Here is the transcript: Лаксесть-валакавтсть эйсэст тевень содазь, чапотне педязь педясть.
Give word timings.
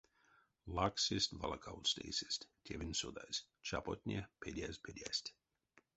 Лаксесть-валакавтсть 0.75 2.01
эйсэст 2.05 2.41
тевень 2.65 2.97
содазь, 3.01 3.43
чапотне 3.67 4.19
педязь 4.41 4.81
педясть. 4.85 5.29